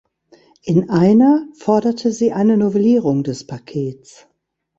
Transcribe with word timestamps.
In 0.63 0.89
einer 0.89 1.47
forderte 1.53 2.11
sie 2.11 2.31
eine 2.31 2.57
Novellierung 2.57 3.23
des 3.23 3.45
Pakets. 3.45 4.25